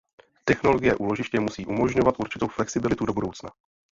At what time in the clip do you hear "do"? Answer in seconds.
3.05-3.13